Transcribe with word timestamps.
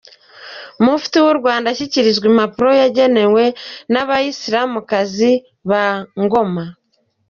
Mufti 0.85 1.17
w’u 1.25 1.35
Rwanda 1.39 1.65
ashyikirizwa 1.69 2.25
impano 2.31 2.71
yagenewe 2.81 3.43
n’Abayisiramukazi 3.91 5.31
ba 5.69 5.83
Ngoma. 6.21 6.65